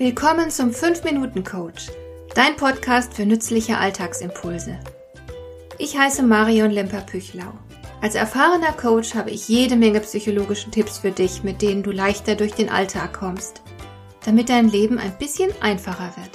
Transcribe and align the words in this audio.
Willkommen 0.00 0.48
zum 0.48 0.70
5-Minuten-Coach, 0.70 1.90
dein 2.34 2.56
Podcast 2.56 3.12
für 3.12 3.26
nützliche 3.26 3.76
Alltagsimpulse. 3.76 4.80
Ich 5.76 5.98
heiße 5.98 6.22
Marion 6.22 6.70
Lemper-Püchlau. 6.70 7.52
Als 8.00 8.14
erfahrener 8.14 8.72
Coach 8.72 9.14
habe 9.14 9.30
ich 9.30 9.46
jede 9.46 9.76
Menge 9.76 10.00
psychologische 10.00 10.70
Tipps 10.70 10.96
für 10.96 11.10
dich, 11.10 11.42
mit 11.42 11.60
denen 11.60 11.82
du 11.82 11.90
leichter 11.90 12.34
durch 12.34 12.54
den 12.54 12.70
Alltag 12.70 13.12
kommst, 13.12 13.60
damit 14.24 14.48
dein 14.48 14.70
Leben 14.70 14.98
ein 14.98 15.18
bisschen 15.18 15.50
einfacher 15.60 16.14
wird. 16.16 16.30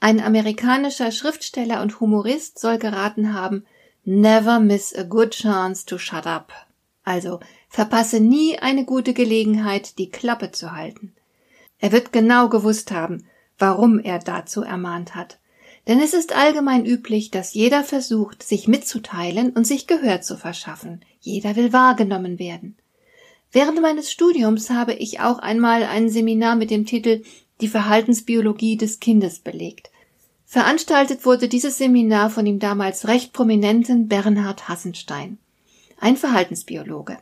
Ein 0.00 0.22
amerikanischer 0.22 1.12
Schriftsteller 1.12 1.82
und 1.82 2.00
Humorist 2.00 2.58
soll 2.58 2.78
geraten 2.78 3.34
haben, 3.34 3.66
Never 4.08 4.60
miss 4.60 4.94
a 4.94 5.02
good 5.02 5.32
chance 5.32 5.84
to 5.86 5.98
shut 5.98 6.28
up. 6.28 6.52
Also 7.02 7.40
verpasse 7.68 8.20
nie 8.20 8.56
eine 8.56 8.84
gute 8.84 9.14
Gelegenheit, 9.14 9.98
die 9.98 10.10
Klappe 10.10 10.52
zu 10.52 10.70
halten. 10.70 11.12
Er 11.80 11.90
wird 11.90 12.12
genau 12.12 12.48
gewusst 12.48 12.92
haben, 12.92 13.26
warum 13.58 13.98
er 13.98 14.20
dazu 14.20 14.62
ermahnt 14.62 15.16
hat. 15.16 15.40
Denn 15.88 16.00
es 16.00 16.14
ist 16.14 16.36
allgemein 16.36 16.86
üblich, 16.86 17.32
dass 17.32 17.54
jeder 17.54 17.82
versucht, 17.82 18.44
sich 18.44 18.68
mitzuteilen 18.68 19.50
und 19.50 19.66
sich 19.66 19.88
Gehör 19.88 20.20
zu 20.20 20.36
verschaffen. 20.36 21.04
Jeder 21.20 21.56
will 21.56 21.72
wahrgenommen 21.72 22.38
werden. 22.38 22.76
Während 23.50 23.82
meines 23.82 24.12
Studiums 24.12 24.70
habe 24.70 24.94
ich 24.94 25.18
auch 25.18 25.40
einmal 25.40 25.82
ein 25.82 26.10
Seminar 26.10 26.54
mit 26.54 26.70
dem 26.70 26.86
Titel 26.86 27.24
Die 27.60 27.68
Verhaltensbiologie 27.68 28.76
des 28.76 29.00
Kindes 29.00 29.40
belegt. 29.40 29.90
Veranstaltet 30.48 31.26
wurde 31.26 31.48
dieses 31.48 31.76
Seminar 31.76 32.30
von 32.30 32.44
dem 32.44 32.60
damals 32.60 33.08
recht 33.08 33.32
prominenten 33.32 34.06
Bernhard 34.06 34.68
Hassenstein, 34.68 35.38
ein 35.98 36.16
Verhaltensbiologe. 36.16 37.18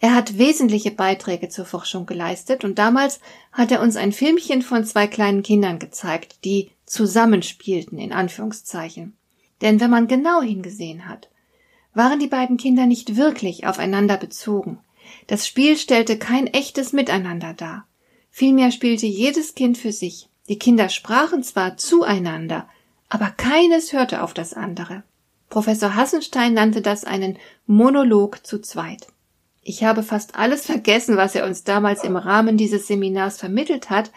Er 0.00 0.14
hat 0.14 0.38
wesentliche 0.38 0.90
Beiträge 0.90 1.50
zur 1.50 1.66
Forschung 1.66 2.06
geleistet 2.06 2.64
und 2.64 2.78
damals 2.78 3.20
hat 3.52 3.70
er 3.72 3.82
uns 3.82 3.96
ein 3.96 4.12
Filmchen 4.12 4.62
von 4.62 4.84
zwei 4.84 5.06
kleinen 5.06 5.42
Kindern 5.42 5.78
gezeigt, 5.78 6.44
die 6.44 6.70
zusammenspielten 6.86 7.98
in 7.98 8.12
Anführungszeichen. 8.12 9.16
Denn 9.60 9.78
wenn 9.78 9.90
man 9.90 10.08
genau 10.08 10.40
hingesehen 10.40 11.06
hat, 11.06 11.28
waren 11.92 12.18
die 12.20 12.26
beiden 12.26 12.56
Kinder 12.56 12.86
nicht 12.86 13.16
wirklich 13.16 13.66
aufeinander 13.66 14.16
bezogen. 14.16 14.78
Das 15.26 15.46
Spiel 15.46 15.76
stellte 15.76 16.18
kein 16.18 16.46
echtes 16.46 16.92
Miteinander 16.92 17.52
dar. 17.52 17.86
Vielmehr 18.30 18.70
spielte 18.70 19.06
jedes 19.06 19.54
Kind 19.54 19.78
für 19.78 19.92
sich. 19.92 20.28
Die 20.48 20.58
Kinder 20.58 20.88
sprachen 20.88 21.42
zwar 21.42 21.76
zueinander, 21.76 22.68
aber 23.08 23.30
keines 23.30 23.92
hörte 23.92 24.22
auf 24.22 24.34
das 24.34 24.54
andere. 24.54 25.02
Professor 25.48 25.94
Hassenstein 25.94 26.54
nannte 26.54 26.82
das 26.82 27.04
einen 27.04 27.38
Monolog 27.66 28.46
zu 28.46 28.60
zweit. 28.60 29.06
Ich 29.62 29.82
habe 29.82 30.02
fast 30.02 30.36
alles 30.36 30.66
vergessen, 30.66 31.16
was 31.16 31.34
er 31.34 31.44
uns 31.44 31.64
damals 31.64 32.04
im 32.04 32.16
Rahmen 32.16 32.56
dieses 32.56 32.86
Seminars 32.86 33.38
vermittelt 33.38 33.90
hat, 33.90 34.12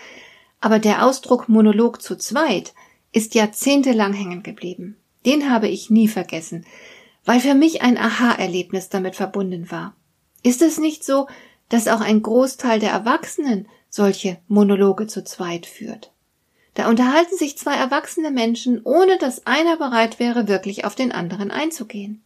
aber 0.62 0.80
der 0.80 1.06
Ausdruck 1.06 1.50
Monolog 1.50 2.02
zu 2.02 2.18
zweit 2.18 2.74
ist 3.12 3.34
jahrzehntelang 3.34 4.14
hängen 4.14 4.44
geblieben. 4.44 4.98
Den 5.26 5.50
habe 5.50 5.68
ich 5.68 5.90
nie 5.90 6.08
vergessen, 6.08 6.66
weil 7.26 7.40
für 7.40 7.56
mich 7.56 7.82
ein 7.82 7.98
Aha-Erlebnis 7.98 8.90
damit 8.90 9.16
verbunden 9.16 9.72
war. 9.72 9.96
Ist 10.44 10.62
es 10.62 10.78
nicht 10.78 11.04
so, 11.04 11.28
dass 11.70 11.88
auch 11.88 12.02
ein 12.02 12.22
Großteil 12.22 12.80
der 12.80 12.92
Erwachsenen 12.92 13.68
solche 13.90 14.38
Monologe 14.48 15.08
zu 15.08 15.24
zweit 15.24 15.66
führt? 15.66 16.12
Da 16.80 16.88
unterhalten 16.88 17.38
sich 17.38 17.58
zwei 17.58 17.76
erwachsene 17.76 18.32
Menschen, 18.32 18.80
ohne 18.86 19.18
dass 19.18 19.46
einer 19.46 19.76
bereit 19.76 20.18
wäre, 20.18 20.48
wirklich 20.48 20.86
auf 20.86 20.96
den 20.96 21.12
anderen 21.12 21.52
einzugehen. 21.52 22.24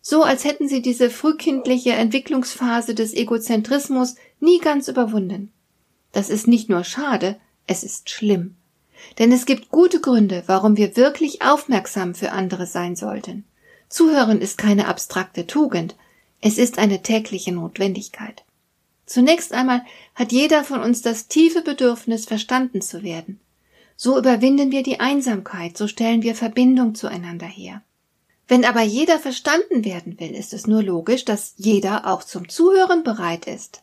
So 0.00 0.24
als 0.24 0.42
hätten 0.42 0.66
sie 0.66 0.82
diese 0.82 1.08
frühkindliche 1.08 1.92
Entwicklungsphase 1.92 2.96
des 2.96 3.14
Egozentrismus 3.14 4.16
nie 4.40 4.58
ganz 4.58 4.88
überwunden. 4.88 5.52
Das 6.10 6.30
ist 6.30 6.48
nicht 6.48 6.68
nur 6.68 6.82
schade, 6.82 7.36
es 7.68 7.84
ist 7.84 8.10
schlimm. 8.10 8.56
Denn 9.20 9.30
es 9.30 9.46
gibt 9.46 9.70
gute 9.70 10.00
Gründe, 10.00 10.42
warum 10.46 10.76
wir 10.76 10.96
wirklich 10.96 11.42
aufmerksam 11.42 12.16
für 12.16 12.32
andere 12.32 12.66
sein 12.66 12.96
sollten. 12.96 13.44
Zuhören 13.88 14.40
ist 14.40 14.58
keine 14.58 14.88
abstrakte 14.88 15.46
Tugend, 15.46 15.94
es 16.40 16.58
ist 16.58 16.78
eine 16.80 17.04
tägliche 17.04 17.52
Notwendigkeit. 17.52 18.42
Zunächst 19.06 19.52
einmal 19.52 19.82
hat 20.16 20.32
jeder 20.32 20.64
von 20.64 20.80
uns 20.80 21.02
das 21.02 21.28
tiefe 21.28 21.62
Bedürfnis, 21.62 22.24
verstanden 22.24 22.82
zu 22.82 23.04
werden. 23.04 23.38
So 23.96 24.18
überwinden 24.18 24.70
wir 24.70 24.82
die 24.82 25.00
Einsamkeit, 25.00 25.76
so 25.76 25.86
stellen 25.86 26.22
wir 26.22 26.34
Verbindung 26.34 26.94
zueinander 26.94 27.46
her. 27.46 27.82
Wenn 28.48 28.64
aber 28.64 28.82
jeder 28.82 29.18
verstanden 29.18 29.84
werden 29.84 30.18
will, 30.20 30.32
ist 30.32 30.52
es 30.52 30.66
nur 30.66 30.82
logisch, 30.82 31.24
dass 31.24 31.54
jeder 31.56 32.06
auch 32.06 32.22
zum 32.22 32.48
Zuhören 32.48 33.02
bereit 33.02 33.46
ist. 33.46 33.82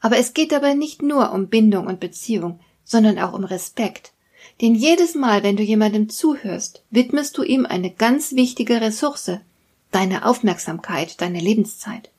Aber 0.00 0.18
es 0.18 0.34
geht 0.34 0.52
dabei 0.52 0.74
nicht 0.74 1.02
nur 1.02 1.32
um 1.32 1.48
Bindung 1.48 1.86
und 1.86 2.00
Beziehung, 2.00 2.60
sondern 2.84 3.18
auch 3.18 3.32
um 3.32 3.44
Respekt. 3.44 4.12
Denn 4.60 4.74
jedes 4.74 5.14
Mal, 5.14 5.42
wenn 5.42 5.56
du 5.56 5.62
jemandem 5.62 6.08
zuhörst, 6.08 6.82
widmest 6.90 7.36
du 7.36 7.42
ihm 7.42 7.66
eine 7.66 7.90
ganz 7.90 8.34
wichtige 8.34 8.80
Ressource, 8.80 9.38
deine 9.90 10.24
Aufmerksamkeit, 10.24 11.20
deine 11.20 11.40
Lebenszeit. 11.40 12.10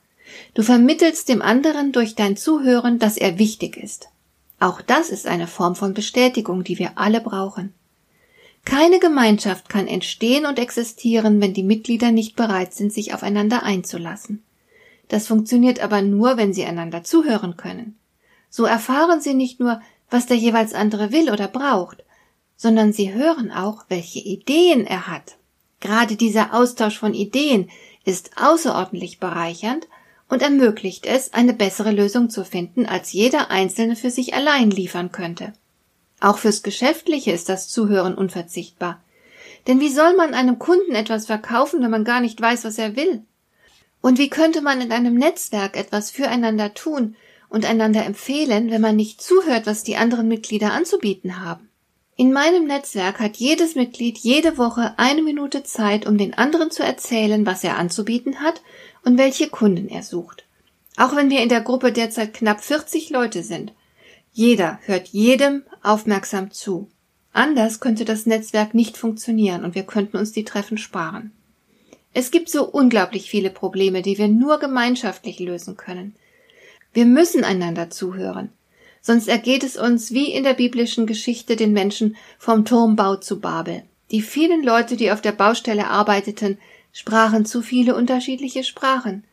Du 0.54 0.62
vermittelst 0.62 1.28
dem 1.28 1.42
anderen 1.42 1.92
durch 1.92 2.14
dein 2.14 2.36
Zuhören, 2.36 2.98
dass 2.98 3.16
er 3.16 3.38
wichtig 3.38 3.76
ist. 3.76 4.08
Auch 4.60 4.80
das 4.80 5.10
ist 5.10 5.26
eine 5.26 5.46
Form 5.46 5.76
von 5.76 5.94
Bestätigung, 5.94 6.64
die 6.64 6.78
wir 6.78 6.92
alle 6.96 7.20
brauchen. 7.20 7.72
Keine 8.64 8.98
Gemeinschaft 8.98 9.68
kann 9.68 9.86
entstehen 9.86 10.44
und 10.44 10.58
existieren, 10.58 11.40
wenn 11.40 11.54
die 11.54 11.62
Mitglieder 11.62 12.10
nicht 12.10 12.36
bereit 12.36 12.74
sind, 12.74 12.92
sich 12.92 13.14
aufeinander 13.14 13.62
einzulassen. 13.62 14.42
Das 15.08 15.26
funktioniert 15.26 15.80
aber 15.80 16.02
nur, 16.02 16.36
wenn 16.36 16.52
sie 16.52 16.64
einander 16.64 17.02
zuhören 17.02 17.56
können. 17.56 17.96
So 18.50 18.64
erfahren 18.64 19.20
sie 19.20 19.34
nicht 19.34 19.60
nur, 19.60 19.80
was 20.10 20.26
der 20.26 20.36
jeweils 20.36 20.74
andere 20.74 21.12
will 21.12 21.30
oder 21.30 21.48
braucht, 21.48 22.04
sondern 22.56 22.92
sie 22.92 23.14
hören 23.14 23.50
auch, 23.50 23.84
welche 23.88 24.18
Ideen 24.18 24.86
er 24.86 25.06
hat. 25.06 25.36
Gerade 25.80 26.16
dieser 26.16 26.54
Austausch 26.54 26.98
von 26.98 27.14
Ideen 27.14 27.70
ist 28.04 28.32
außerordentlich 28.36 29.20
bereichernd 29.20 29.86
und 30.28 30.42
ermöglicht 30.42 31.06
es, 31.06 31.32
eine 31.32 31.54
bessere 31.54 31.90
Lösung 31.90 32.30
zu 32.30 32.44
finden, 32.44 32.86
als 32.86 33.12
jeder 33.12 33.50
Einzelne 33.50 33.96
für 33.96 34.10
sich 34.10 34.34
allein 34.34 34.70
liefern 34.70 35.10
könnte. 35.10 35.52
Auch 36.20 36.38
fürs 36.38 36.62
Geschäftliche 36.62 37.32
ist 37.32 37.48
das 37.48 37.68
Zuhören 37.68 38.14
unverzichtbar. 38.14 39.02
Denn 39.66 39.80
wie 39.80 39.90
soll 39.90 40.16
man 40.16 40.34
einem 40.34 40.58
Kunden 40.58 40.94
etwas 40.94 41.26
verkaufen, 41.26 41.82
wenn 41.82 41.90
man 41.90 42.04
gar 42.04 42.20
nicht 42.20 42.40
weiß, 42.40 42.64
was 42.64 42.78
er 42.78 42.96
will? 42.96 43.22
Und 44.00 44.18
wie 44.18 44.30
könnte 44.30 44.60
man 44.60 44.80
in 44.80 44.92
einem 44.92 45.14
Netzwerk 45.14 45.76
etwas 45.76 46.10
füreinander 46.10 46.74
tun 46.74 47.16
und 47.48 47.64
einander 47.64 48.04
empfehlen, 48.04 48.70
wenn 48.70 48.80
man 48.80 48.96
nicht 48.96 49.20
zuhört, 49.20 49.66
was 49.66 49.82
die 49.82 49.96
anderen 49.96 50.28
Mitglieder 50.28 50.72
anzubieten 50.72 51.44
haben? 51.44 51.67
In 52.20 52.32
meinem 52.32 52.66
Netzwerk 52.66 53.20
hat 53.20 53.36
jedes 53.36 53.76
Mitglied 53.76 54.18
jede 54.18 54.58
Woche 54.58 54.92
eine 54.96 55.22
Minute 55.22 55.62
Zeit, 55.62 56.04
um 56.04 56.18
den 56.18 56.34
anderen 56.34 56.72
zu 56.72 56.82
erzählen, 56.82 57.46
was 57.46 57.62
er 57.62 57.78
anzubieten 57.78 58.40
hat 58.40 58.60
und 59.04 59.18
welche 59.18 59.48
Kunden 59.48 59.88
er 59.88 60.02
sucht. 60.02 60.44
Auch 60.96 61.14
wenn 61.14 61.30
wir 61.30 61.44
in 61.44 61.48
der 61.48 61.60
Gruppe 61.60 61.92
derzeit 61.92 62.34
knapp 62.34 62.60
40 62.60 63.10
Leute 63.10 63.44
sind. 63.44 63.72
Jeder 64.32 64.80
hört 64.82 65.06
jedem 65.06 65.62
aufmerksam 65.80 66.50
zu. 66.50 66.90
Anders 67.32 67.78
könnte 67.78 68.04
das 68.04 68.26
Netzwerk 68.26 68.74
nicht 68.74 68.96
funktionieren 68.96 69.62
und 69.62 69.76
wir 69.76 69.84
könnten 69.84 70.16
uns 70.16 70.32
die 70.32 70.44
Treffen 70.44 70.76
sparen. 70.76 71.30
Es 72.14 72.32
gibt 72.32 72.48
so 72.48 72.68
unglaublich 72.68 73.30
viele 73.30 73.50
Probleme, 73.50 74.02
die 74.02 74.18
wir 74.18 74.26
nur 74.26 74.58
gemeinschaftlich 74.58 75.38
lösen 75.38 75.76
können. 75.76 76.16
Wir 76.92 77.06
müssen 77.06 77.44
einander 77.44 77.90
zuhören. 77.90 78.50
Sonst 79.00 79.28
ergeht 79.28 79.64
es 79.64 79.76
uns 79.76 80.12
wie 80.12 80.32
in 80.32 80.44
der 80.44 80.54
biblischen 80.54 81.06
Geschichte 81.06 81.56
den 81.56 81.72
Menschen 81.72 82.16
vom 82.38 82.64
Turmbau 82.64 83.16
zu 83.16 83.40
Babel. 83.40 83.82
Die 84.10 84.22
vielen 84.22 84.62
Leute, 84.62 84.96
die 84.96 85.10
auf 85.10 85.20
der 85.20 85.32
Baustelle 85.32 85.88
arbeiteten, 85.88 86.58
sprachen 86.92 87.44
zu 87.46 87.62
viele 87.62 87.94
unterschiedliche 87.94 88.64
Sprachen. 88.64 89.24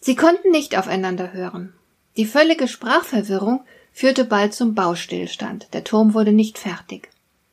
Sie 0.00 0.14
konnten 0.14 0.50
nicht 0.50 0.76
aufeinander 0.78 1.32
hören. 1.32 1.72
Die 2.16 2.26
völlige 2.26 2.68
Sprachverwirrung 2.68 3.64
führte 3.92 4.24
bald 4.24 4.54
zum 4.54 4.74
Baustillstand. 4.74 5.68
Der 5.72 5.84
Turm 5.84 6.14
wurde 6.14 6.32
nicht 6.32 6.58
fertig. 6.58 7.10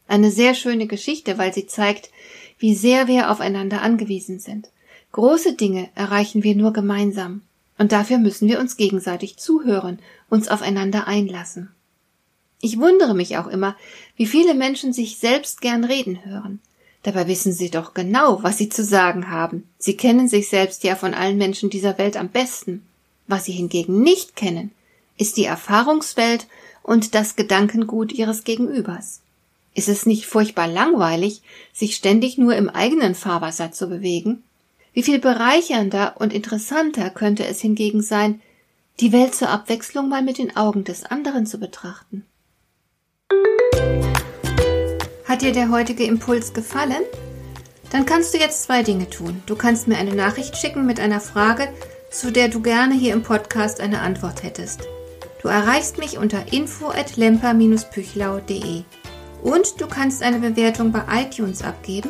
Eine 0.08 0.32
sehr 0.32 0.56
schöne 0.56 0.88
Geschichte, 0.88 1.38
weil 1.38 1.54
sie 1.54 1.68
zeigt, 1.68 2.10
wie 2.58 2.76
sehr 2.76 3.08
wir 3.08 3.32
aufeinander 3.32 3.82
angewiesen 3.82 4.40
sind. 4.40 4.70
Große 5.12 5.54
Dinge 5.54 5.90
erreichen 5.96 6.44
wir 6.44 6.56
nur 6.56 6.74
gemeinsam. 6.74 7.42
Und 7.80 7.94
dafür 7.94 8.18
müssen 8.18 8.48
wir 8.50 8.60
uns 8.60 8.78
gegenseitig 8.78 9.38
zuhören, 9.38 10.00
uns 10.30 10.50
aufeinander 10.50 11.08
einlassen. 11.08 11.72
Ich 12.62 12.78
wundere 12.78 13.16
mich 13.16 13.38
auch 13.38 13.48
immer, 13.48 13.76
wie 14.18 14.26
viele 14.26 14.54
Menschen 14.54 14.92
sich 14.92 15.18
selbst 15.18 15.62
gern 15.62 15.86
reden 15.86 16.26
hören. 16.26 16.60
Dabei 17.04 17.28
wissen 17.28 17.54
sie 17.54 17.70
doch 17.70 17.94
genau, 17.94 18.44
was 18.44 18.58
sie 18.58 18.68
zu 18.68 18.84
sagen 18.84 19.32
haben. 19.32 19.70
Sie 19.78 19.96
kennen 19.96 20.28
sich 20.28 20.50
selbst 20.50 20.84
ja 20.84 20.98
von 20.98 21.14
allen 21.14 21.38
Menschen 21.38 21.70
dieser 21.70 21.98
Welt 21.98 22.18
am 22.18 22.28
besten. 22.28 22.84
Was 23.28 23.46
sie 23.46 23.54
hingegen 23.54 24.02
nicht 24.02 24.36
kennen, 24.36 24.72
ist 25.18 25.38
die 25.38 25.46
Erfahrungswelt 25.46 26.48
und 26.84 27.16
das 27.16 27.38
Gedankengut 27.38 28.12
ihres 28.12 28.44
Gegenübers. 28.44 29.22
Ist 29.74 29.88
es 29.88 30.06
nicht 30.06 30.26
furchtbar 30.26 30.68
langweilig, 30.68 31.42
sich 31.72 31.96
ständig 31.96 32.38
nur 32.38 32.58
im 32.58 32.68
eigenen 32.68 33.16
Fahrwasser 33.16 33.72
zu 33.72 33.88
bewegen? 33.88 34.44
Wie 35.00 35.04
viel 35.04 35.20
bereichernder 35.20 36.16
und 36.18 36.34
interessanter 36.34 37.10
könnte 37.10 37.46
es 37.46 37.62
hingegen 37.62 38.02
sein, 38.02 38.42
die 39.00 39.14
Welt 39.14 39.34
zur 39.34 39.48
Abwechslung 39.48 40.10
mal 40.10 40.22
mit 40.22 40.38
den 40.38 40.58
Augen 40.58 40.84
des 40.84 41.06
anderen 41.06 41.46
zu 41.46 41.58
betrachten. 41.58 42.26
Hat 45.24 45.42
dir 45.42 45.54
der 45.54 45.72
heutige 45.72 46.04
Impuls 46.04 46.52
gefallen? 46.52 47.04
Dann 47.94 48.06
kannst 48.06 48.34
du 48.34 48.40
jetzt 48.40 48.64
zwei 48.64 48.84
Dinge 48.84 49.10
tun. 49.10 49.42
Du 49.46 49.56
kannst 49.56 49.88
mir 49.88 49.98
eine 49.98 50.14
Nachricht 50.14 50.58
schicken 50.58 50.86
mit 50.86 51.00
einer 51.00 51.22
Frage, 51.22 51.70
zu 52.12 52.30
der 52.30 52.50
du 52.50 52.62
gerne 52.62 52.94
hier 52.94 53.14
im 53.14 53.24
Podcast 53.24 53.80
eine 53.80 54.02
Antwort 54.02 54.44
hättest. 54.44 54.82
Du 55.42 55.48
erreichst 55.48 55.98
mich 55.98 56.18
unter 56.18 56.52
info@lemper-püchlau.de. 56.52 58.84
Und 59.44 59.80
du 59.80 59.88
kannst 59.88 60.22
eine 60.22 60.40
Bewertung 60.40 60.92
bei 60.92 61.04
iTunes 61.24 61.62
abgeben, 61.62 62.10